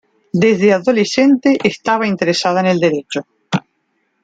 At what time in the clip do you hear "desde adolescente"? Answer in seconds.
0.43-1.59